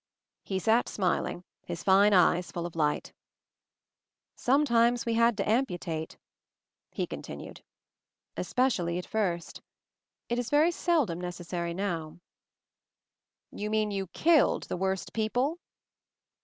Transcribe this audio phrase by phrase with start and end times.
[0.43, 3.13] He sat smiling, his fine eyes full of light.
[4.35, 6.17] "Sometimes we had to amputate,"
[6.91, 7.61] he con tinued,
[8.35, 9.61] "especially at first.
[10.27, 12.19] It is very sel dom necessary now."
[13.51, 15.57] "You mean you killed the worst peo ple?"